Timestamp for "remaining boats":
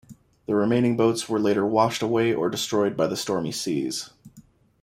0.55-1.29